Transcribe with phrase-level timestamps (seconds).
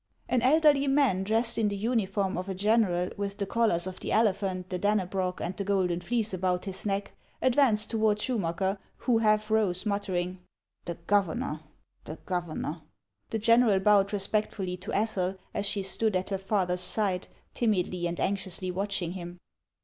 [0.27, 4.11] An elderly man dressed in the uniform of a general, with the collars of the
[4.11, 9.19] Elephant, the Dannebrog, and the Golden Fleece about his neck, advanced toward Schu macker, who
[9.19, 10.39] half rose, muttering,"
[10.85, 11.59] The governor!
[12.05, 12.81] the governor!"
[13.29, 18.19] The general bowed respectfully to Ethel, as she stood at her father's side, timidly and
[18.19, 19.37] anxiously watching him.